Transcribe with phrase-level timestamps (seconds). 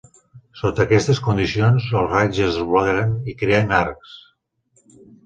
[0.59, 4.17] Sota aquestes condicions, els raigs es dobleguen i creen arcs.